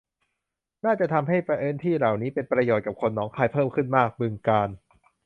[0.85, 4.69] น่าจะทำให้พื้นที่เหล่านี้เป็นประโยชน์กับคนหนองคายเพิ่มขึ้นมาก บึงกาฬ